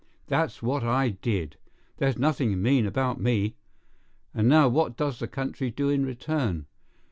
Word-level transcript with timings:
That's 0.25 0.63
what 0.63 0.83
I 0.83 1.09
did. 1.09 1.57
There's 1.97 2.17
nothing 2.17 2.59
mean 2.59 2.87
about 2.87 3.19
me! 3.21 3.53
And 4.33 4.49
now 4.49 4.67
what 4.67 4.97
does 4.97 5.19
the 5.19 5.27
country 5.27 5.69
do 5.69 5.89
in 5.91 6.07
return? 6.07 6.65